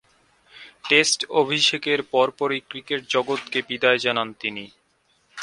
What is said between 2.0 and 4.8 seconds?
পরপরই ক্রিকেট জগৎকে বিদায় জানান তিনি।